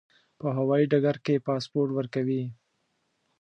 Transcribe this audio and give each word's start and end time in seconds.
په 0.39 0.47
هوایي 0.57 0.85
ډګر 0.91 1.15
کې 1.25 1.43
پاسپورت 1.47 1.89
ورکوي. 1.93 2.43